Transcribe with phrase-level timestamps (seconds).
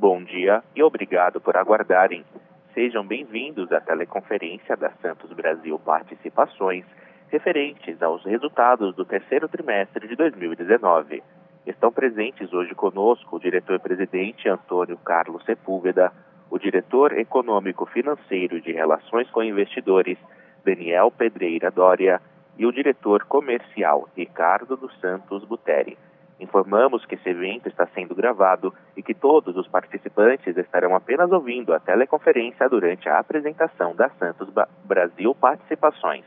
[0.00, 2.24] Bom dia e obrigado por aguardarem.
[2.72, 6.84] Sejam bem-vindos à teleconferência da Santos Brasil Participações
[7.28, 11.20] referentes aos resultados do terceiro trimestre de 2019.
[11.66, 16.12] Estão presentes hoje conosco o diretor-presidente Antônio Carlos Sepúlveda,
[16.48, 20.16] o diretor econômico-financeiro de Relações com Investidores,
[20.64, 22.22] Daniel Pedreira Dória,
[22.56, 25.98] e o diretor comercial Ricardo dos Santos Buteri.
[26.40, 31.74] Informamos que esse evento está sendo gravado e que todos os participantes estarão apenas ouvindo
[31.74, 34.48] a teleconferência durante a apresentação da Santos
[34.84, 36.24] Brasil Participações.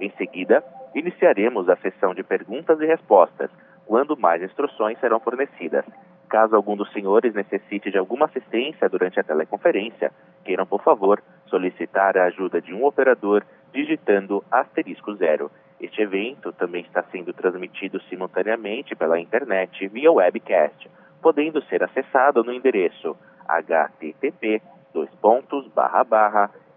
[0.00, 0.62] Em seguida,
[0.94, 3.50] iniciaremos a sessão de perguntas e respostas,
[3.86, 5.84] quando mais instruções serão fornecidas.
[6.28, 10.12] Caso algum dos senhores necessite de alguma assistência durante a teleconferência,
[10.44, 15.50] queiram, por favor, solicitar a ajuda de um operador digitando asterisco zero.
[15.80, 20.90] Este evento também está sendo transmitido simultaneamente pela internet via webcast,
[21.20, 23.16] podendo ser acessado no endereço
[23.48, 24.62] http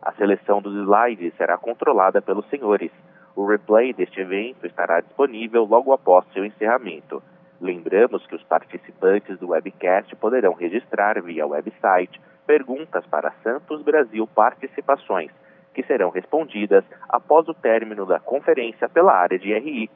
[0.00, 2.90] A seleção dos slides será controlada pelos senhores.
[3.36, 7.22] O replay deste evento estará disponível logo após seu encerramento.
[7.62, 15.30] Lembramos que os participantes do webcast poderão registrar via website perguntas para Santos Brasil Participações,
[15.72, 19.88] que serão respondidas após o término da conferência pela área de RI.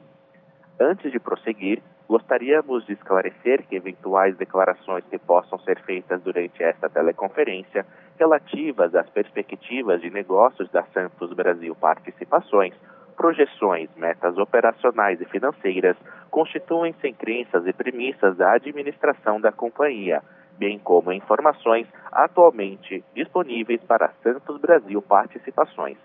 [0.79, 6.89] Antes de prosseguir, gostaríamos de esclarecer que eventuais declarações que possam ser feitas durante esta
[6.89, 7.85] teleconferência
[8.17, 12.73] relativas às perspectivas de negócios da Santos Brasil Participações
[13.17, 15.97] projeções, metas operacionais e financeiras
[16.29, 20.21] constituem-se em crenças e premissas da administração da companhia,
[20.57, 25.97] bem como informações atualmente disponíveis para Santos Brasil Participações.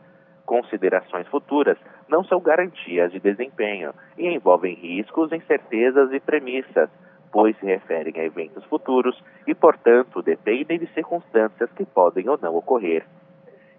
[0.46, 6.90] Considerações futuras não são garantias de desempenho e envolvem riscos, incertezas e premissas,
[7.30, 12.56] pois se referem a eventos futuros e, portanto, dependem de circunstâncias que podem ou não
[12.56, 13.04] ocorrer.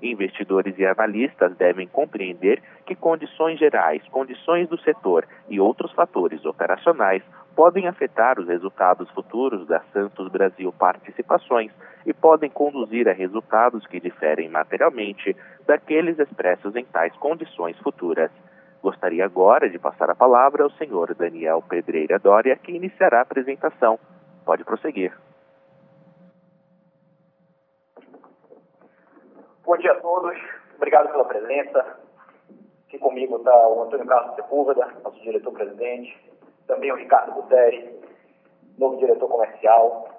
[0.04, 7.24] Investidores e analistas devem compreender que condições gerais, condições do setor e outros fatores operacionais
[7.56, 11.72] podem afetar os resultados futuros da Santos Brasil Participações
[12.06, 15.34] e podem conduzir a resultados que diferem materialmente
[15.66, 18.30] daqueles expressos em tais condições futuras.
[18.82, 23.98] Gostaria agora de passar a palavra ao senhor Daniel Pedreira Dória, que iniciará a apresentação.
[24.44, 25.14] Pode prosseguir.
[29.66, 30.38] Bom dia a todos,
[30.76, 31.98] obrigado pela presença.
[32.86, 36.22] Aqui comigo está o Antônio Carlos Sepúlveda, nosso diretor-presidente,
[36.68, 37.98] também o Ricardo Buteri,
[38.78, 40.10] novo diretor comercial.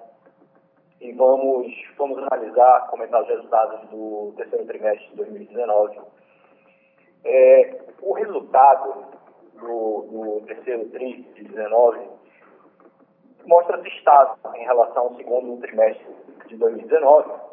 [0.99, 6.01] E vamos, vamos analisar, comentar os resultados do terceiro trimestre de 2019.
[7.23, 9.05] É, o resultado
[9.61, 12.01] do, do terceiro TRI de 2019
[13.45, 16.07] mostra-se estável em relação ao segundo trimestre
[16.47, 17.44] de 2019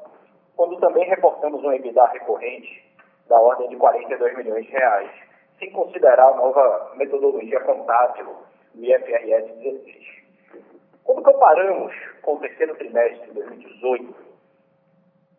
[0.56, 2.91] quando também reportamos um EBITDA recorrente
[3.28, 5.12] da ordem de 42 milhões de reais,
[5.59, 8.35] sem considerar a nova metodologia contábil
[8.73, 10.22] do IFRS 16.
[11.03, 14.16] Quando comparamos com o terceiro trimestre de 2018,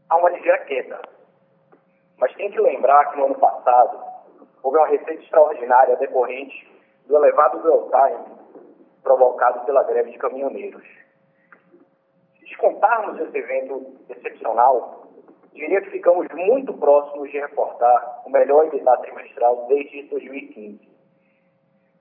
[0.08, 1.00] há uma ligeira queda.
[2.18, 3.98] Mas tem que lembrar que no ano passado
[4.62, 6.70] houve uma receita extraordinária decorrente
[7.06, 8.42] do elevado dwell time
[9.02, 10.84] provocado pela greve de caminhoneiros.
[12.38, 15.01] Se descontarmos esse evento excepcional,
[15.54, 20.92] diria que ficamos muito próximos de reportar o melhor EBITDA trimestral desde 2015.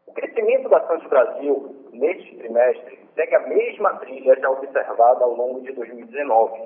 [0.07, 5.61] O crescimento da Santos Brasil neste trimestre segue a mesma trilha já observada ao longo
[5.61, 6.61] de 2019,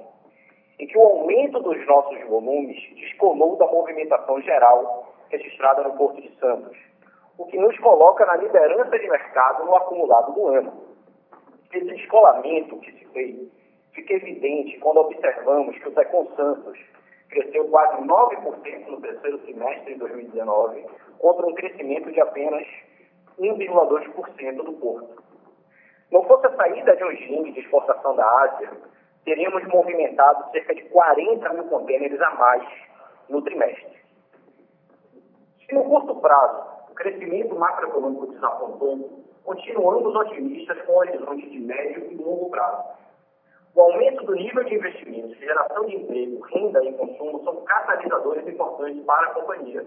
[0.80, 6.36] em que o aumento dos nossos volumes descolou da movimentação geral registrada no Porto de
[6.40, 6.78] Santos,
[7.38, 10.74] o que nos coloca na liderança de mercado no acumulado do ano.
[11.74, 13.52] Esse descolamento que se fez
[13.96, 16.78] fica evidente quando observamos que o Tecon Santos
[17.30, 20.86] cresceu quase 9% no terceiro trimestre de 2019,
[21.18, 22.68] contra um crescimento de apenas
[23.40, 25.24] 1,2% do porto.
[26.12, 28.72] Não fosse a saída de regime de exportação da Ásia,
[29.24, 32.64] teríamos movimentado cerca de 40 mil contêineres a mais
[33.28, 33.96] no trimestre.
[35.66, 42.16] Se no curto prazo o crescimento macroeconômico desapontou, continuamos otimistas com horizonte de médio e
[42.16, 43.05] longo prazo.
[43.76, 49.04] O aumento do nível de investimentos, geração de emprego, renda e consumo são catalisadores importantes
[49.04, 49.86] para a companhia,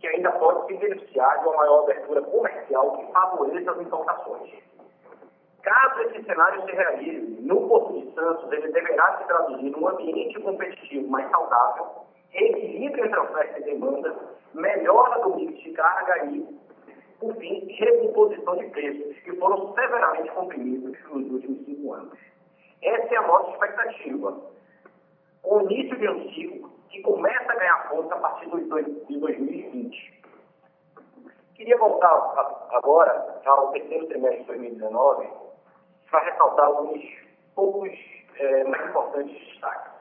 [0.00, 4.50] que ainda pode se beneficiar de uma maior abertura comercial que favoreça as importações.
[5.62, 10.40] Caso esse cenário se realize, no Porto de Santos, ele deverá se traduzir num ambiente
[10.40, 11.86] competitivo mais saudável,
[12.34, 14.16] equilíbrio entre oferta e demanda
[14.52, 16.44] melhora do mix de carga e,
[17.20, 22.31] por fim, recomposição de preços, que foram severamente comprimidos nos últimos cinco anos.
[22.82, 24.36] Essa é a nossa expectativa.
[25.44, 30.22] O início de um ciclo que começa a ganhar força a partir de 2020.
[31.54, 32.10] Queria voltar
[32.72, 35.28] agora ao terceiro trimestre de 2019
[36.10, 37.02] para ressaltar alguns
[37.54, 37.90] poucos
[38.36, 39.92] é, mais importantes destaques.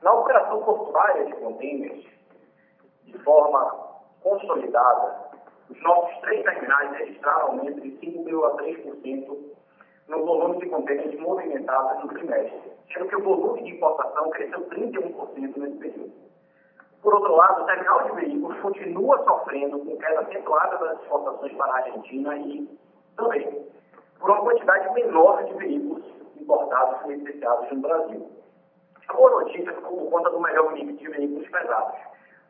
[0.00, 2.06] Na operação portuária de containers,
[3.02, 3.88] de forma
[4.22, 5.30] consolidada,
[5.68, 9.36] os nossos três terminais registraram aumento de 5,3%
[10.08, 15.56] no volume de contêineres movimentados no trimestre, sendo que o volume de importação cresceu 31%
[15.56, 16.12] nesse período.
[17.02, 21.72] Por outro lado, o terminal de veículos continua sofrendo com queda acentuada das exportações para
[21.72, 22.78] a Argentina e
[23.16, 23.66] também
[24.18, 26.04] por uma quantidade menor de veículos
[26.36, 28.30] importados e licenciados no Brasil.
[29.08, 31.98] A boa notícia ficou por conta do melhor mix de veículos pesados,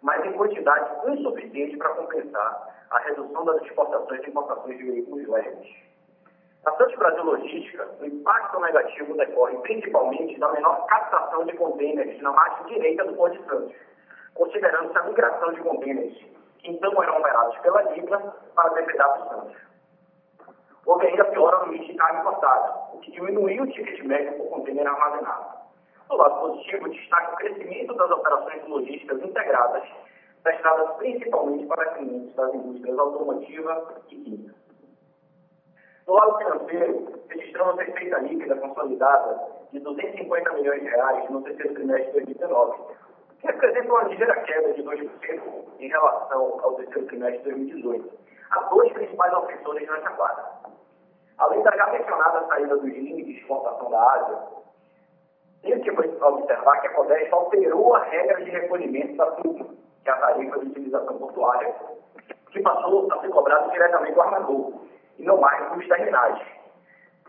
[0.02, 5.68] mas em quantidade insuficiente para compensar a redução das exportações e importações de veículos leves.
[6.68, 12.30] Na Santos Brasil Logística, o impacto negativo decorre principalmente da menor captação de contêineres na
[12.30, 13.74] margem direita do Porto de Santos,
[14.34, 16.14] considerando-se a migração de contêineres
[16.58, 18.18] que então eram operados pela Libra
[18.54, 19.56] para a DPW Santos.
[20.84, 24.50] Houve ainda piora no mix de carga importada, o que diminuiu o ticket médio por
[24.50, 25.46] contêiner armazenado.
[26.10, 29.84] Do lado positivo, destaca o crescimento das operações logísticas integradas,
[30.44, 34.67] destinadas principalmente para clientes das indústrias automotiva e química.
[36.08, 42.24] Do lado financeiro, registramos receita líquida consolidada de 250 milhões de reais no terceiro trimestre
[42.24, 42.78] de 2019,
[43.38, 45.42] que representa uma ligeira queda de 2%
[45.78, 48.10] em relação ao terceiro trimestre de 2018.
[48.52, 50.44] Há dois principais ofensores nessa quadra.
[51.36, 54.38] Além da já mencionada saída dos limites de exportação da Ásia,
[55.60, 59.66] tem que observar que a CODES alterou a regra de recolhimento da turma,
[60.02, 61.74] que é a tarifa de utilização portuária,
[62.50, 64.87] que passou a ser cobrado diretamente do armador,
[65.18, 66.38] e não mais dos terminais.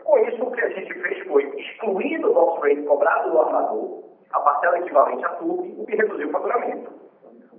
[0.04, 4.04] Com isso, o que a gente fez foi excluir do box rate cobrado do armador
[4.32, 6.92] a parcela equivalente à TUP, o que reduziu o faturamento.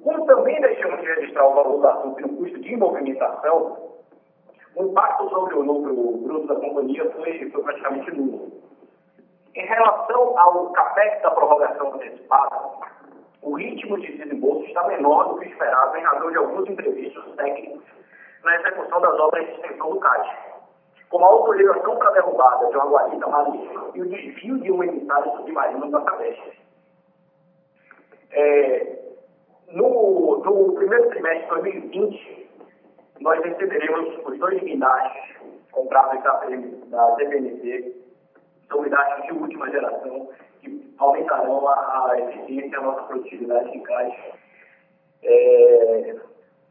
[0.03, 3.91] Como também deixamos de registrar o valor da TUP no custo de movimentação,
[4.77, 8.53] o impacto sobre o lucro bruto da companhia foi, foi praticamente nulo.
[9.55, 12.71] Em relação ao CAPEX da prorrogação antecipada,
[13.43, 18.00] o ritmo de desembolso está menor do que esperado em razão de alguns imprevistos técnicos
[18.45, 20.39] na execução das obras de extensão do CAD,
[21.11, 24.83] como a autorização para a derrubada de uma guarita marítima e o desvio de um
[24.83, 26.61] emissário submarino da Sabesp.
[28.33, 28.99] É,
[29.73, 32.51] no, no, primeiro trimestre de 2020,
[33.21, 35.37] nós receberemos os dois guindastes
[35.73, 37.95] comprados da, da CPNC,
[38.69, 43.83] são guindastes de última geração, que aumentarão a, a eficiência e a nossa produtividade em
[43.83, 44.33] caixa.
[45.23, 46.17] É,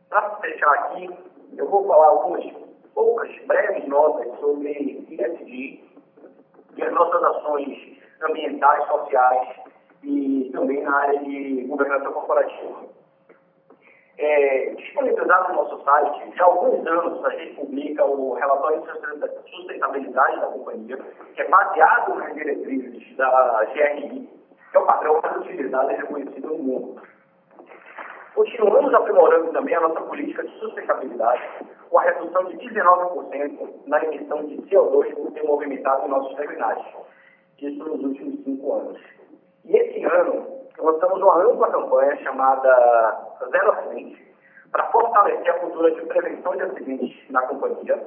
[0.10, 1.10] para fechar aqui,
[1.58, 2.46] eu vou falar algumas
[2.94, 4.72] poucas breves notas sobre
[5.10, 5.84] ISD
[6.76, 9.56] e as nossas ações ambientais, sociais
[10.04, 12.90] e também na área de governança corporativa.
[14.18, 19.50] É, disponibilizado no nosso site, já há alguns anos a gente publica o relatório de
[19.50, 20.98] sustentabilidade da companhia,
[21.34, 24.30] que é baseado nas diretrizes da GRI,
[24.72, 27.02] que é o padrão mais utilizado e reconhecido no mundo.
[28.40, 31.42] Continuamos aprimorando também a nossa política de sustentabilidade,
[31.90, 36.80] com a redução de 19% na emissão de CO2 por ter movimentado nossos terminais,
[37.62, 38.98] isso nos últimos cinco anos.
[39.66, 44.34] E esse ano, lançamos uma ampla campanha chamada Zero Acidente,
[44.72, 48.02] para fortalecer a cultura de prevenção de acidentes na companhia.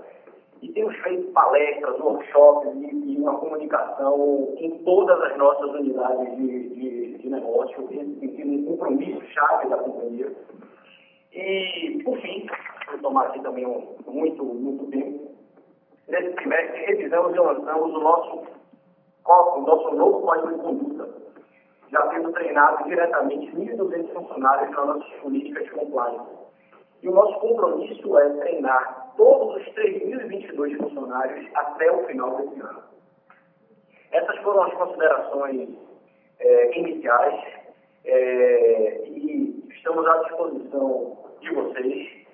[0.62, 6.68] E temos feito palestras, workshops e, e uma comunicação em todas as nossas unidades de,
[6.68, 10.32] de, de negócio, em um compromisso chave da companhia.
[11.32, 12.46] E, por fim,
[12.88, 15.32] vou tomar aqui também um, muito, muito tempo,
[16.06, 18.42] nesse trimestre revisamos e lançamos o nosso,
[19.26, 21.08] o nosso novo código de conduta,
[21.90, 26.30] já tendo treinado diretamente 1.200 funcionários nas nossas políticas de compliance.
[27.02, 32.82] E o nosso compromisso é treinar todos os 3.022 funcionários até o final desse ano.
[34.12, 35.70] Essas foram as considerações
[36.38, 37.44] é, iniciais
[38.04, 42.26] é, e estamos à disposição de vocês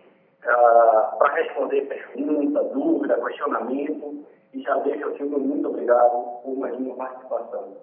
[0.44, 6.74] ah, para responder pergunta, dúvida, questionamento e já deixo aqui meu muito obrigado por mais
[6.76, 7.76] uma participação.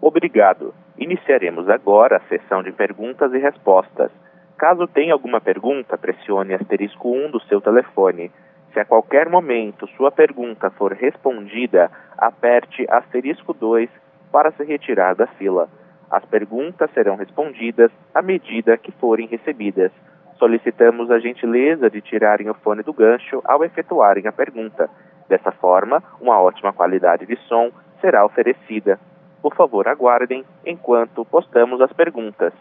[0.00, 0.74] Obrigado.
[0.98, 4.10] Iniciaremos agora a sessão de perguntas e respostas.
[4.58, 8.32] Caso tenha alguma pergunta, pressione asterisco 1 do seu telefone.
[8.72, 11.88] Se a qualquer momento sua pergunta for respondida,
[12.18, 13.88] aperte asterisco 2
[14.32, 15.68] para se retirar da fila.
[16.10, 19.92] As perguntas serão respondidas à medida que forem recebidas.
[20.40, 24.90] Solicitamos a gentileza de tirarem o fone do gancho ao efetuarem a pergunta.
[25.28, 28.98] Dessa forma, uma ótima qualidade de som será oferecida.
[29.40, 32.52] Por favor, aguardem enquanto postamos as perguntas.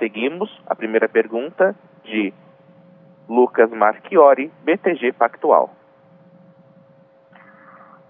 [0.00, 2.32] Seguimos a primeira pergunta de
[3.28, 5.68] Lucas Marchiori, BTG Pactual.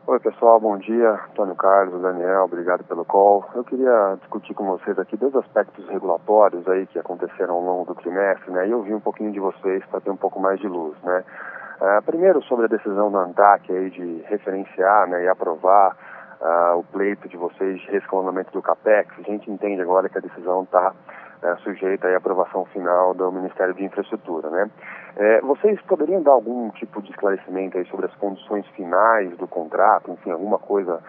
[0.06, 1.10] Oi pessoal, bom dia.
[1.30, 3.44] Antônio Carlos, Daniel, obrigado pelo call.
[3.56, 8.00] Eu queria discutir com vocês aqui dois aspectos regulatórios aí que aconteceram ao longo do
[8.00, 8.68] trimestre, né?
[8.68, 11.24] E eu vi um pouquinho de vocês para ter um pouco mais de luz, né?
[11.80, 15.96] Uh, primeiro sobre a decisão da ANTAC aí de referenciar né, e aprovar
[16.40, 19.12] uh, o pleito de vocês de rescalonamento do CAPEX.
[19.18, 20.94] A gente entende agora que a decisão está
[21.42, 24.70] é, sujeita à aprovação final do Ministério de Infraestrutura, né?
[25.16, 30.10] É, vocês poderiam dar algum tipo de esclarecimento aí sobre as condições finais do contrato,
[30.10, 31.00] enfim, alguma coisa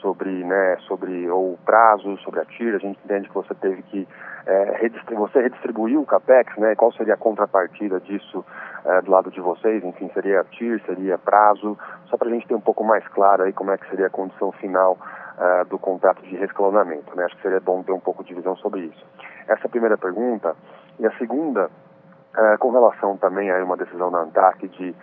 [0.00, 4.06] sobre, né, sobre ou prazo, sobre a TIR, a gente entende que você teve que
[4.46, 8.44] é, você redistribuiu o CAPEX, né, qual seria a contrapartida disso
[8.84, 11.76] é, do lado de vocês, enfim, seria TIR, seria prazo,
[12.06, 14.10] só para a gente ter um pouco mais claro aí como é que seria a
[14.10, 14.96] condição final
[15.38, 17.14] uh, do contrato de rescalonamento.
[17.16, 17.24] Né?
[17.24, 19.06] Acho que seria bom ter um pouco de visão sobre isso.
[19.48, 20.54] Essa é a primeira pergunta.
[20.98, 24.94] E a segunda, uh, com relação também a uma decisão da ANTAC de uh,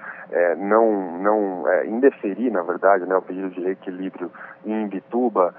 [0.58, 4.32] não, não indeferir, na verdade, né, o pedido de reequilíbrio
[4.66, 5.54] em Bituba,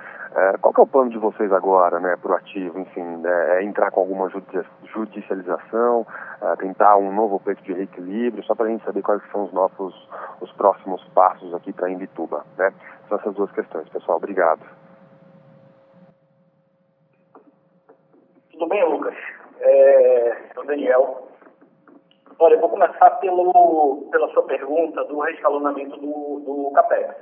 [0.61, 4.31] qual é o plano de vocês agora, né, proativo, enfim, né, é entrar com alguma
[4.85, 6.07] judicialização,
[6.59, 9.95] tentar um novo pleito de reequilíbrio, só para a gente saber quais são os nossos
[10.41, 12.73] os próximos passos aqui para Imbituba, né?
[13.09, 14.19] São essas duas questões, pessoal.
[14.19, 14.61] Obrigado.
[18.57, 19.15] Tudo bem, Lucas?
[19.61, 21.29] É, sou Daniel.
[22.39, 27.17] Olha, eu vou começar pelo, pela sua pergunta do rescalonamento do, do CAPEX.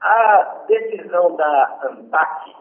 [0.00, 2.54] A decisão da ANTAC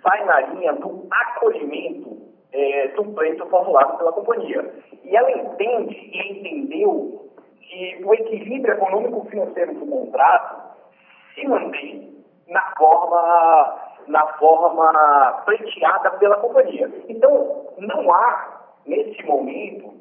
[0.00, 2.18] vai na linha do acolhimento
[2.52, 4.72] é, do pleito formulado pela companhia.
[5.02, 10.76] E ela entende e entendeu que o equilíbrio econômico-financeiro do contrato
[11.34, 12.14] se mantém
[12.46, 16.90] na forma, na forma pleiteada pela companhia.
[17.08, 19.92] Então, não há, nesse momento,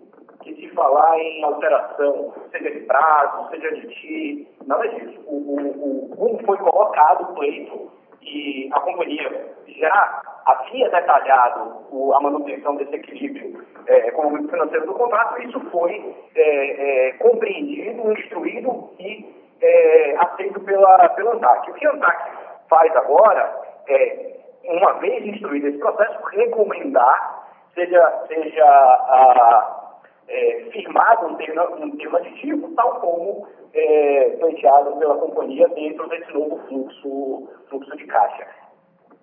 [0.43, 5.19] que se falar em alteração, seja de prazo, seja de TI, nada disso.
[5.27, 7.91] O, o, o, foi colocado o pleito
[8.21, 15.41] e a companhia já havia detalhado o, a manutenção desse equilíbrio é, econômico-financeiro do contrato,
[15.41, 19.25] isso foi é, é, compreendido, instruído e
[19.61, 21.71] é, aceito pela, pela ANTAC.
[21.71, 22.31] O que a ANTAC
[22.69, 29.93] faz agora é, uma vez instruído esse processo, recomendar, seja, seja a,
[30.27, 36.31] é, firmado um termo, um termo aditivo, tal como é, pleiteado pela companhia dentro desse
[36.33, 38.47] novo fluxo, fluxo de caixa.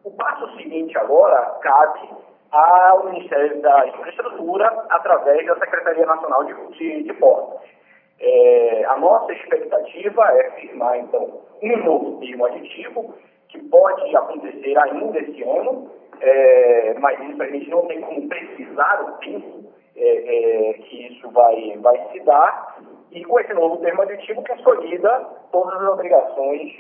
[0.05, 2.09] O passo seguinte agora cabe
[2.51, 7.61] ao Ministério da Infraestrutura através da Secretaria Nacional de, de, de Portos.
[8.19, 13.15] É, a nossa expectativa é firmar, então, um novo termo aditivo,
[13.51, 15.91] que pode acontecer ainda esse ano,
[16.21, 21.31] é, mas isso a gente não tem como precisar o tempo é, é que isso
[21.31, 22.79] vai, vai se dar,
[23.11, 26.73] e com esse novo termo aditivo consolida todas as obrigações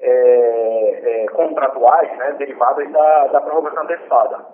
[0.00, 4.46] é, é, contratuais né, derivadas da, da prorrogação antecipada.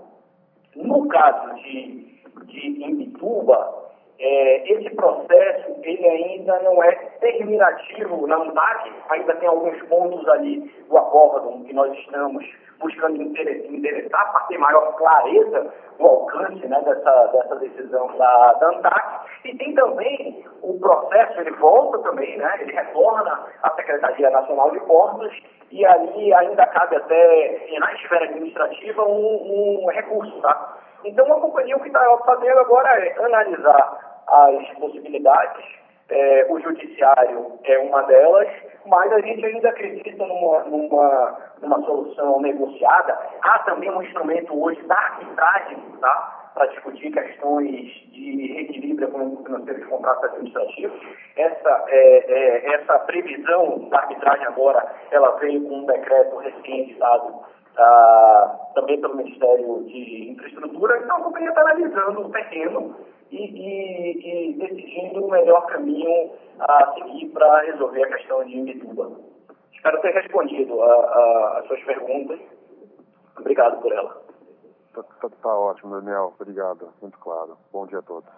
[0.76, 6.29] No caso de, de Imbituba, é, esse processo ele ainda
[6.60, 12.44] não é terminativo na UNAC, ainda tem alguns pontos ali do acordo que nós estamos
[12.78, 19.30] buscando endereçar para ter maior clareza do alcance né, dessa, dessa decisão da, da ANTAC.
[19.44, 24.80] E tem também o processo, ele volta também, né, ele retorna à Secretaria Nacional de
[24.80, 25.32] Portos
[25.70, 30.78] e ali ainda cabe até, na esfera administrativa, um, um recurso, tá?
[31.04, 35.64] Então, a companhia o que está fazendo agora é analisar as possibilidades.
[36.10, 38.48] É, o judiciário é uma delas,
[38.86, 43.16] mas a gente ainda acredita numa, numa, numa solução negociada.
[43.42, 46.40] Há também um instrumento hoje da arbitragem, tá?
[46.54, 51.00] para discutir questões de reequilíbrio econômico-financeiro de contratos administrativos.
[51.36, 57.40] Essa, é, é, essa previsão da arbitragem agora, ela veio com um decreto recém dado
[57.78, 60.98] ah, também pelo Ministério de Infraestrutura.
[60.98, 62.96] Então, a companhia está analisando o terreno
[63.30, 69.10] e, e, e decidindo o melhor caminho a seguir para resolver a questão de Imbituba.
[69.72, 72.38] Espero ter respondido as suas perguntas.
[73.38, 74.22] Obrigado por ela.
[74.94, 76.34] Tá, tá, tá, ótimo, Daniel.
[76.38, 76.88] Obrigado.
[77.00, 77.56] Muito claro.
[77.72, 78.28] Bom dia a todos.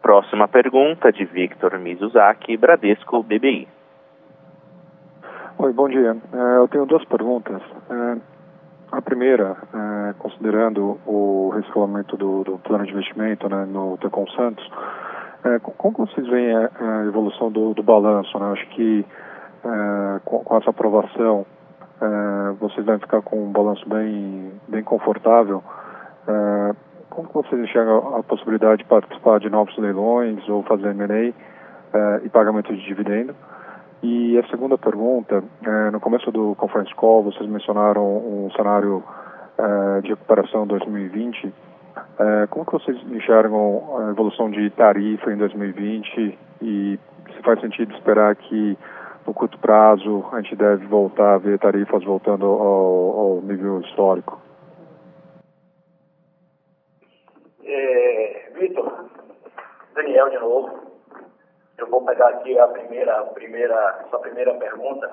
[0.00, 3.68] Próxima pergunta de Victor Mizuzaki, Bradesco BBI.
[5.58, 6.16] Oi, bom dia.
[6.32, 7.60] É, eu tenho duas perguntas.
[8.90, 14.66] A primeira, é, considerando o rescalamento do, do, plano de investimento né, no Tecom Santos,
[15.44, 18.38] é, como vocês veem a, a evolução do, do, balanço?
[18.38, 18.50] Né?
[18.52, 19.04] Acho que
[19.62, 21.44] é, com, com, essa aprovação
[22.00, 25.62] é, vocês devem ficar com um balanço bem, bem confortável.
[26.26, 26.74] É,
[27.10, 31.34] como vocês enxergam a possibilidade de participar de novos leilões ou fazer M&A
[31.94, 33.34] é, e pagamento de dividendo?
[34.02, 39.02] E a segunda pergunta, é, no começo do conference call, vocês mencionaram um cenário
[39.58, 41.52] é, de recuperação 2020.
[42.20, 46.98] É, como que vocês enxergam a evolução de tarifa em 2020 e
[47.34, 48.78] se faz sentido esperar que
[49.26, 54.40] no curto prazo a gente deve voltar a ver tarifas voltando ao, ao nível histórico?
[57.64, 59.06] É, Vitor,
[59.94, 60.77] Daniel de novo.
[61.90, 65.10] Vou pegar aqui a primeira, a primeira, sua primeira pergunta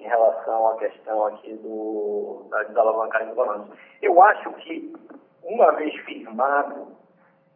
[0.00, 3.70] em relação à questão aqui do, da desalavancagem do balanço.
[4.02, 4.92] Eu acho que,
[5.42, 6.88] uma vez firmado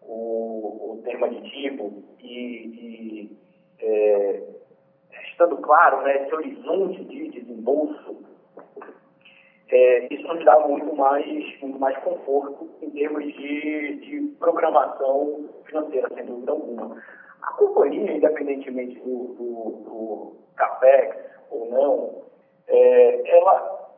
[0.03, 3.39] o, o tema de tipo e, e
[3.81, 4.43] é,
[5.31, 8.17] estando claro né, esse horizonte de desembolso,
[9.71, 16.09] é, isso nos dá muito mais, muito mais conforto em termos de, de programação financeira,
[16.15, 16.97] sem dúvida alguma.
[17.43, 21.17] A companhia, independentemente do, do, do CAPEX
[21.51, 22.23] ou não,
[22.67, 23.91] é, ela,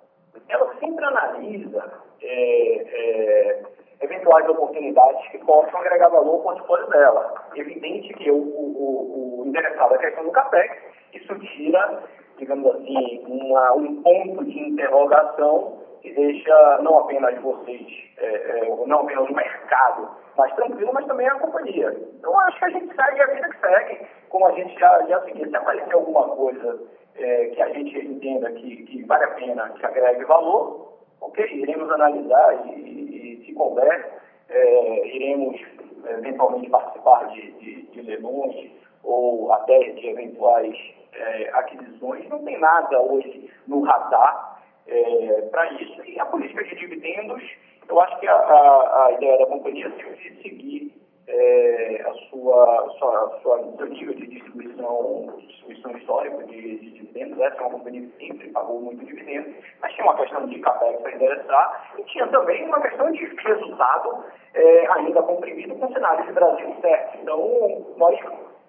[0.49, 1.93] ela sempre analisa
[2.23, 3.63] é, é,
[4.01, 7.35] eventuais oportunidades que possam agregar valor ao portfólio dela.
[7.55, 10.77] Evidente que o, o, o interessado é a questão do CAPEX,
[11.13, 12.03] isso tira,
[12.39, 17.87] digamos assim, uma, um ponto de interrogação que deixa não apenas vocês,
[18.19, 20.09] é, é, não apenas o mercado
[20.41, 21.95] mais tranquilo, mas também a companhia.
[22.19, 25.21] Então acho que a gente segue a vida que segue, como a gente já, já
[25.25, 25.49] seguiu.
[25.49, 26.81] Se aparecer alguma coisa
[27.17, 31.91] é, que a gente entenda que, que vale a pena, que agregue valor, ok, iremos
[31.91, 34.13] analisar e, e se couber,
[34.49, 35.61] é, iremos
[36.09, 38.71] eventualmente participar de, de, de leilões
[39.05, 40.77] ou até de eventuais
[41.13, 42.27] é, aquisições.
[42.31, 46.03] Não tem nada hoje no radar é, para isso.
[46.07, 47.43] E a política de dividendos,
[47.91, 50.95] eu acho que a, a, a ideia da companhia é sempre seguir
[51.27, 57.41] é, a sua, sua, sua, seu nível de distribuição, distribuição histórica de, de, dividendos.
[57.41, 61.01] Essa é uma companhia que sempre pagou muito dividendos, mas tinha uma questão de capex
[61.01, 64.25] para endereçar e tinha também uma questão de resultado
[64.55, 67.19] é, ainda comprimido com o cenário de Brasil certo.
[67.23, 68.19] Então, nós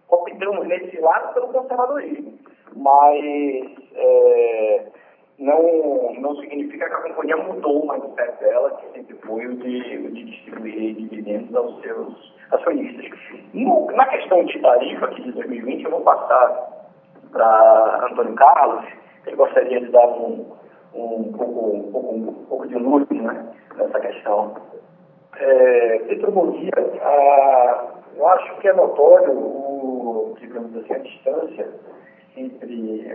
[0.10, 2.40] optamos nesse lado pelo conservadorismo.
[2.76, 4.86] Mas é,
[5.40, 10.08] não, não significa que a companhia mudou o mindset dela, que sempre foi o de,
[10.10, 13.12] de distribuir dividendos aos seus acionistas.
[13.54, 16.82] No, na questão de tarifa aqui de 2020, eu vou passar
[17.32, 18.86] para Antônio Carlos,
[19.26, 20.46] ele gostaria de dar um,
[20.94, 23.46] um, pouco, um, pouco, um pouco de luz né,
[23.78, 24.54] nessa questão.
[25.38, 26.02] É,
[28.18, 31.68] eu acho que é notório, o, digamos assim, a distância
[32.38, 33.14] entre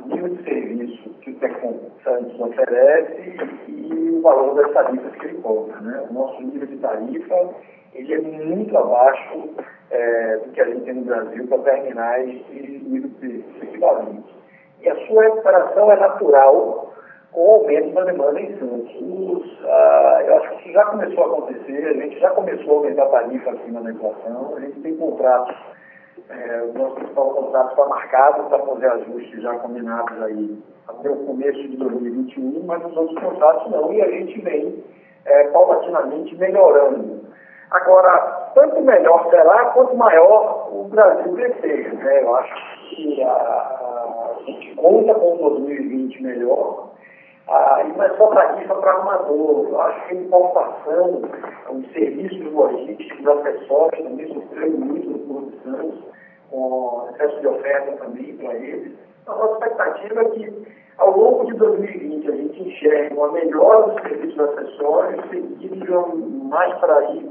[0.00, 3.36] o nível de serviço que o Tecom Santos oferece
[3.68, 5.80] e o valor das tarifas que ele cobra.
[5.80, 6.06] Né?
[6.08, 7.54] O nosso nível de tarifa
[7.94, 9.50] ele é muito abaixo
[9.90, 14.34] é, do que a gente tem no Brasil para terminais de nível de equivalente.
[14.80, 16.92] E a sua recuperação é natural
[17.32, 19.58] com o aumento da demanda em Santos.
[19.64, 23.04] Ah, eu acho que isso já começou a acontecer, a gente já começou a aumentar
[23.04, 25.56] a tarifa acima da inflação, a gente tem contratos
[26.30, 30.58] é, o nosso principal contrato está marcado para fazer ajustes já combinados aí
[30.88, 34.84] até o começo de 2021, mas os outros contratos não, e a gente vem
[35.24, 37.24] é, paulatinamente melhorando.
[37.70, 41.92] Agora, tanto melhor será, quanto maior o Brasil crescer.
[41.94, 42.22] Né?
[42.22, 42.54] Eu acho
[42.88, 46.90] que a, a, gente conta com 2020 melhor,
[47.48, 49.68] ah, e não é só tarifa para armador.
[49.68, 51.22] Eu acho que a importação,
[51.70, 56.04] os serviços logísticos, acessórios, também sofreram muito no Porto Santos
[56.50, 58.92] com excesso de oferta também para eles.
[59.22, 63.90] Então, a nossa expectativa é que, ao longo de 2020, a gente enxergue uma melhora
[63.90, 66.16] dos serviços acessórios, seguido
[66.48, 67.30] mais para aí,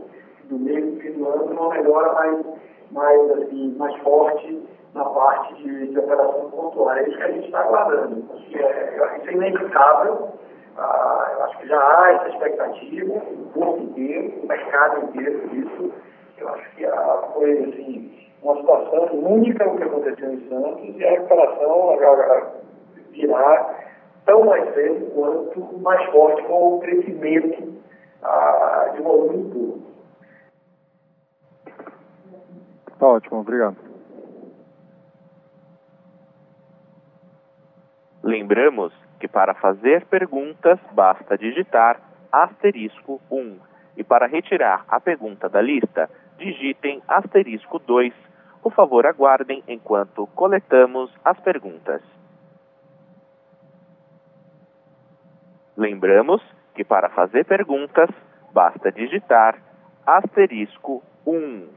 [0.50, 2.46] do meio do fim do ano, uma melhora mais,
[2.92, 4.62] mais, assim, mais forte
[4.94, 6.92] na parte de, de operação pontual.
[6.92, 8.24] É isso que a gente está aguardando.
[8.50, 10.30] Que é, isso é inevitável.
[10.78, 15.94] Ah, eu acho que já há essa expectativa, o corpo inteiro, o mercado inteiro, isso.
[16.38, 21.06] Eu acho que ah, foi assim, uma situação única o que aconteceu em Santos e
[21.06, 21.98] a recuperação
[23.12, 23.76] virá
[24.26, 27.74] tão mais cedo quanto mais forte com o crescimento
[28.24, 29.84] ah, de volume público.
[33.00, 33.93] Tá ótimo, obrigado.
[38.34, 42.00] Lembramos que para fazer perguntas basta digitar
[42.32, 43.60] asterisco 1
[43.96, 48.12] e para retirar a pergunta da lista, digitem asterisco 2.
[48.64, 52.02] Por favor, aguardem enquanto coletamos as perguntas.
[55.78, 56.42] Lembramos
[56.74, 58.10] que para fazer perguntas
[58.52, 59.60] basta digitar
[60.08, 61.68] asterisco 1.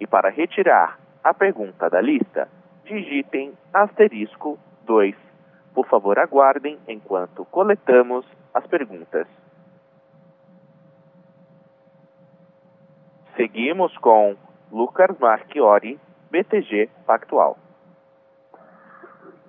[0.00, 2.46] E para retirar a pergunta da lista,
[2.84, 5.31] digitem asterisco 2.
[5.74, 9.26] Por favor, aguardem enquanto coletamos as perguntas.
[13.36, 14.36] Seguimos com
[14.70, 15.98] Lucas Marchiori,
[16.30, 17.56] BTG Pactual.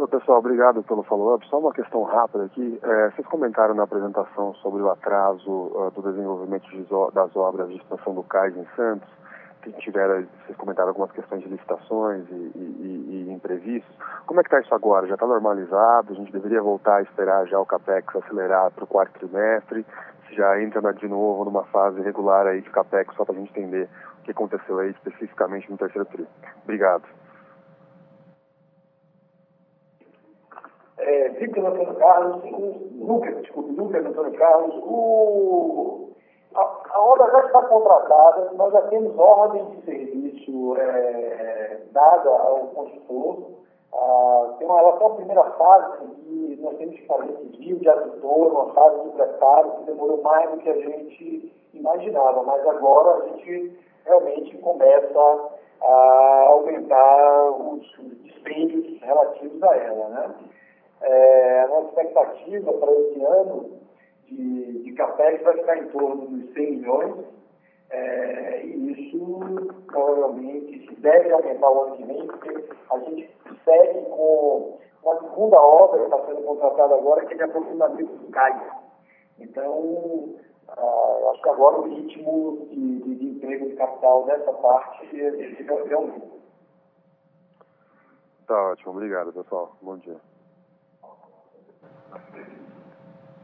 [0.09, 1.47] Pessoal, obrigado pelo follow-up.
[1.47, 2.79] Só uma questão rápida aqui.
[2.81, 6.83] É, vocês comentaram na apresentação sobre o atraso uh, do desenvolvimento de,
[7.13, 9.07] das obras de expansão do CAIS em Santos.
[9.61, 13.12] Que tiveram, vocês comentaram algumas questões de licitações e, e
[13.43, 13.95] imprevistos.
[14.25, 15.07] Como é que está isso agora?
[15.07, 16.13] Já está normalizado?
[16.13, 19.85] A gente deveria voltar a esperar já o CAPEX acelerar para o quarto trimestre?
[20.27, 23.51] Se já entra de novo numa fase regular aí de CAPEX, só para a gente
[23.51, 26.25] entender o que aconteceu aí especificamente no terceiro tri.
[26.63, 27.03] Obrigado.
[31.03, 36.02] é, Victor Antônio Carlos, o Lucas, desculpe, Lucas Antônio Carlos, o,
[36.93, 43.51] a, obra já está contratada, nós já temos ordem de serviço é, dada ao construtor.
[43.93, 48.73] Ah, tem uma relação primeira fase, que nós temos que fazer desvio de adutor, uma
[48.73, 53.79] fase de preparo que demorou mais do que a gente imaginava, mas agora a gente
[54.05, 55.49] realmente começa
[55.81, 57.81] a aumentar os
[58.23, 60.09] dispêndios relativos a ela.
[60.09, 60.35] Né?
[61.01, 63.83] É, a nossa expectativa para esse ano
[64.27, 67.25] de, de CAPEX vai ficar em torno dos 100 milhões,
[67.89, 73.29] é, e isso provavelmente deve aumentar o ano que vem, porque a gente
[73.63, 78.31] segue com uma segunda obra que está sendo contratada agora, que é de aprofundamento do
[78.31, 78.63] CAIS.
[79.39, 80.35] Então,
[80.69, 85.93] ah, acho que agora o ritmo de, de, de emprego de capital nessa parte ele
[85.93, 86.33] aumenta.
[88.47, 89.75] Tá ótimo, obrigado pessoal.
[89.81, 90.19] Bom dia.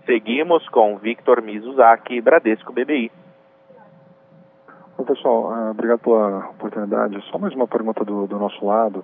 [0.05, 3.12] Seguimos com Victor Mizuzaki, Bradesco BBI.
[4.97, 7.21] Oi, pessoal, uh, obrigado pela oportunidade.
[7.29, 9.03] Só mais uma pergunta do, do nosso lado.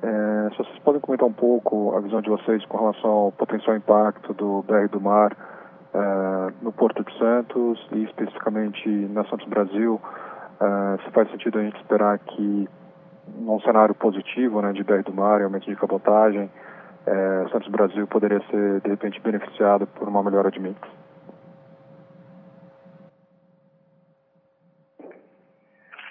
[0.00, 3.76] É, se vocês podem comentar um pouco a visão de vocês com relação ao potencial
[3.76, 10.00] impacto do BR do Mar uh, no Porto de Santos e especificamente na Santos Brasil,
[10.60, 12.68] uh, se faz sentido a gente esperar que
[13.40, 16.48] num cenário positivo né, de BR do Mar e aumento de cabotagem,
[17.08, 20.78] é, Santos Brasil poderia ser, de repente, beneficiado por uma melhora de mix?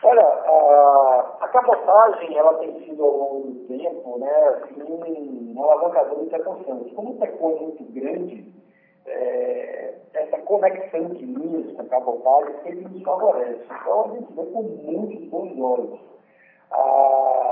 [0.03, 6.23] Olha, a, a cabotagem ela tem sido ao longo do tempo né, assim, um alavancador
[6.23, 6.93] interessante.
[6.95, 8.53] Como o Tecom é muito grande,
[9.05, 13.65] é, essa conexão de linhas com a cabotagem sempre nos favorece.
[13.65, 15.99] Então a gente vê com muitos bons olhos.
[16.71, 17.46] A,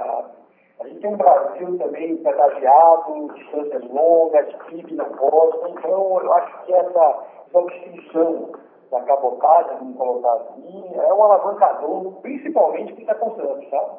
[0.79, 6.65] a gente tem um Brasil também pedagiado, distâncias longas, PIB na costa, então eu acho
[6.65, 8.51] que essa obstrução
[8.91, 13.91] da cabotagem, vamos colocar assim, é um alavancador, principalmente que está acontecendo, sabe?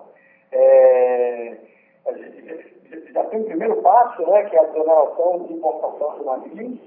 [0.52, 1.56] É,
[3.12, 6.80] já tem o primeiro passo, né, que é a desoneração de importação de navios,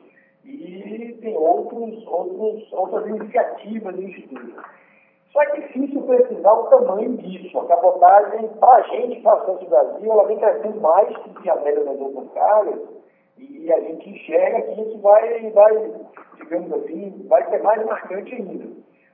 [0.45, 4.63] e tem outros, outros, outras iniciativas em estudo.
[5.31, 7.59] Só é difícil precisar o tamanho disso.
[7.59, 11.55] A cabotagem, para a gente, para o Brasil, ela vem crescendo mais do que a
[11.57, 12.79] média das outras cargas,
[13.37, 15.91] e a gente enxerga que isso vai, vai
[16.35, 18.67] digamos assim, vai ser mais marcante ainda.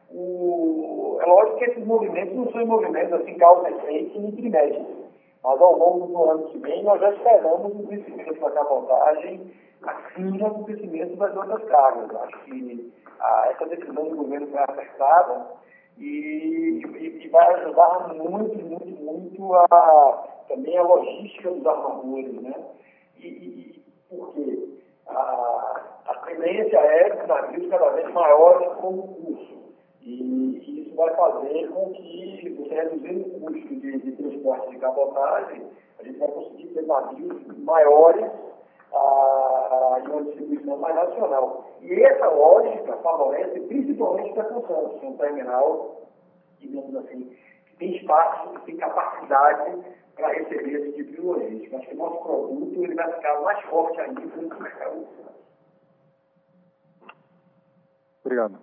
[0.10, 5.06] O, é lógico que esses movimentos não são movimentos assim, causa efeito nem trimestre.
[5.43, 9.51] Mas ao longo do ano que vem, nós já esperamos um crescimento da cabotagem
[9.84, 12.15] acima do crescimento das outras cargas.
[12.15, 15.45] Acho que a, essa decisão do governo foi acertada
[15.97, 22.53] e, e, e, vai ajudar muito, muito, muito a, também a logística dos armadores, né?
[23.17, 24.69] E, e por quê?
[25.08, 29.55] A, a tendência é de navios cada vez maiores com custo.
[30.01, 34.77] E, e, isso vai fazer com que, você reduzindo o custo de, de transporte de
[34.77, 35.63] cabotagem,
[35.99, 38.31] a gente vai conseguir ter navios maiores
[40.15, 41.65] uma distribuição mais nacional.
[41.82, 46.01] E essa lógica favorece principalmente para a Santos, um terminal,
[46.60, 49.82] digamos assim, que tem espaço, que tem capacidade
[50.15, 51.78] para receber esse tipo de logística.
[51.78, 55.08] Acho que o nosso produto ele vai ficar mais forte ainda no mercado.
[58.23, 58.58] Obrigado.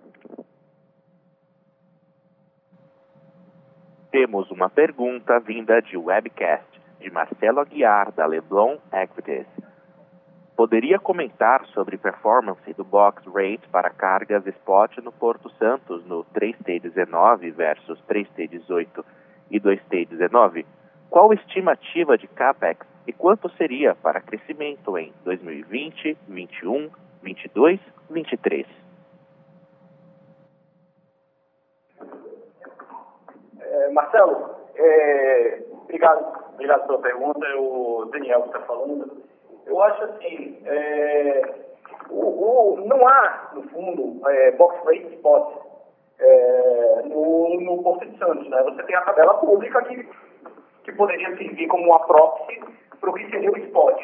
[4.11, 9.47] Temos uma pergunta vinda de webcast de Marcelo Aguiar, da Leblon Equities.
[10.55, 17.51] Poderia comentar sobre performance do box rate para cargas spot no Porto Santos no 3T19
[17.53, 19.03] versus 3T18
[19.49, 20.63] e 2T19?
[21.09, 26.89] Qual a estimativa de CAPEX e quanto seria para crescimento em 2020, 21,
[27.23, 27.79] 22,
[28.11, 28.67] 23?
[33.59, 37.39] É, Marcelo, é, obrigado, obrigado pela pergunta.
[37.57, 39.32] O Daniel está falando.
[39.65, 41.41] Eu acho assim, é,
[42.09, 45.55] o, o, não há, no fundo, é, box rate spot
[46.19, 48.49] é, no, no Porto de Santos.
[48.49, 48.61] Né?
[48.63, 50.07] Você tem a tabela pública que,
[50.83, 52.61] que poderia servir como uma proxy
[52.99, 54.01] para o que seria o spot.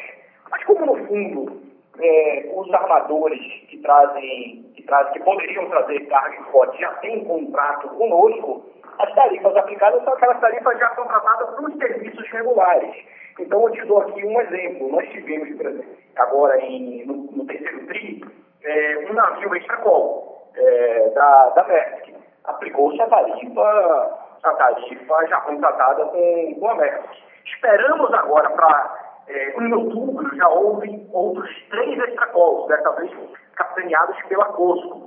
[0.50, 1.62] Mas como, no fundo,
[1.98, 7.88] é, os armadores que trazem, que trazem, que poderiam trazer carga spot já têm contrato
[7.88, 8.64] conosco,
[8.98, 13.19] as tarifas aplicadas são aquelas tarifas já contratadas para os serviços regulares.
[13.38, 14.92] Então, eu te dou aqui um exemplo.
[14.92, 15.84] Nós tivemos,
[16.16, 18.24] agora em, no, no terceiro TRI,
[18.62, 22.14] é, um navio extracol é, da, da Maersk.
[22.44, 27.30] Aplicou-se a tarifa, a tarifa já contratada com, com a Maersk.
[27.44, 29.10] Esperamos agora para.
[29.28, 33.12] É, em outubro já houve outros três extracols, dessa vez
[33.54, 35.06] capitaneados pela COSCO.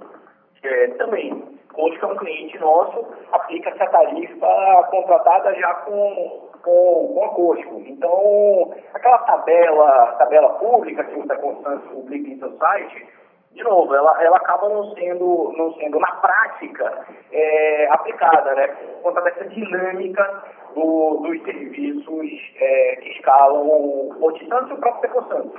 [0.63, 7.23] É, também, COSCO é um cliente nosso, aplica essa tarifa contratada já com com, com
[7.23, 7.83] a Cosco.
[7.85, 13.07] Então, aquela tabela, tabela pública que o Teconstante publica em site,
[13.53, 18.67] de novo, ela, ela acaba não sendo, não sendo na prática é, aplicada, né?
[18.67, 25.01] Por conta dessa dinâmica do, dos serviços é, que escalam o Portisantos e o próprio
[25.01, 25.55] Teconstante.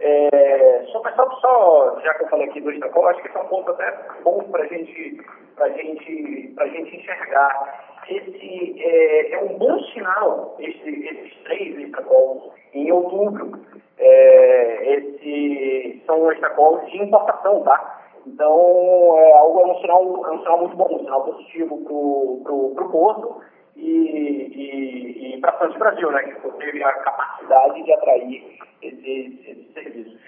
[0.00, 3.40] É, só, só, só, já que eu falei aqui do Extracol, acho que esse é
[3.40, 5.24] um ponto até bom para gente,
[5.58, 12.90] a gente, gente enxergar esse é, é um bom sinal, esse, esses três extracolos em
[12.92, 13.60] outubro.
[13.98, 18.02] É, esse, são extracolos de importação, tá?
[18.26, 21.76] Então, é, algo, é, um sinal, é um sinal muito bom, um sinal positivo
[22.42, 23.40] para o Porto
[23.76, 29.72] e, e, e para Santos Brasil, né, que teve a capacidade de atrair esses, esses
[29.74, 30.20] serviços.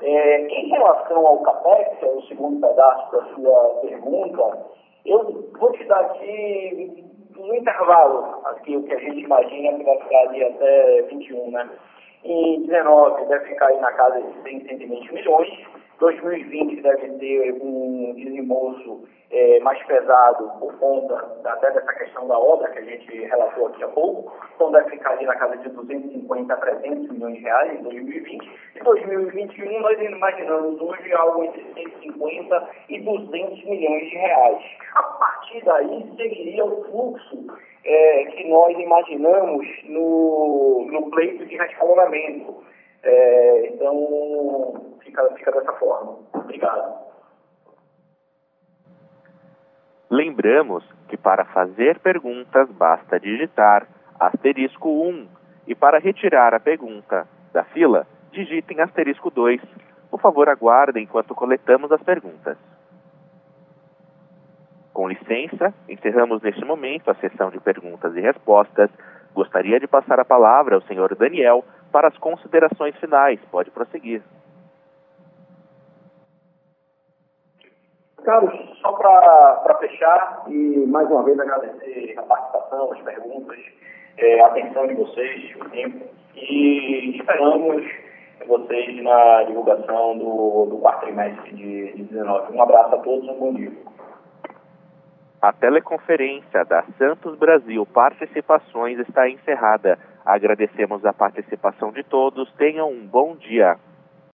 [0.00, 4.66] É, em relação ao CAPEX, é o segundo pedaço da sua pergunta,
[5.06, 7.04] eu vou te dar aqui
[7.36, 11.68] no intervalo, aqui o que a gente imagina que vai ficar ali até 21, né?
[12.24, 15.66] Em 19 deve ficar aí na casa de 100, 120 milhões.
[16.02, 22.68] 2020 deve ter um desembolso é, mais pesado por conta até dessa questão da obra
[22.70, 24.32] que a gente relatou aqui há pouco.
[24.56, 28.50] Então deve ficar ali na casa de 250 a 300 milhões de reais em 2020.
[28.74, 34.62] Em 2021 nós imaginamos hoje algo entre 150 e 200 milhões de reais.
[34.96, 37.46] A partir daí seguiria o fluxo
[37.84, 42.71] é, que nós imaginamos no, no pleito de rescalonamento.
[43.02, 46.18] É, então, fica, fica dessa forma.
[46.34, 47.12] Obrigado.
[50.10, 53.86] Lembramos que para fazer perguntas basta digitar
[54.20, 55.26] asterisco 1
[55.66, 59.60] e para retirar a pergunta da fila, digitem asterisco 2.
[60.10, 62.58] Por favor, aguardem enquanto coletamos as perguntas.
[64.92, 68.90] Com licença, encerramos neste momento a sessão de perguntas e respostas.
[69.34, 73.38] Gostaria de passar a palavra ao senhor Daniel para as considerações finais.
[73.50, 74.22] Pode prosseguir.
[78.24, 83.58] Carlos, só para fechar e mais uma vez agradecer a participação, as perguntas,
[84.16, 87.84] é, a atenção de vocês, o tempo e esperamos
[88.46, 92.56] vocês na divulgação do, do quarto trimestre de, de 19.
[92.56, 93.72] Um abraço a todos, um bom dia.
[95.40, 99.98] A teleconferência da Santos Brasil Participações está encerrada.
[100.24, 102.50] Agradecemos a participação de todos.
[102.52, 103.76] Tenham um bom dia.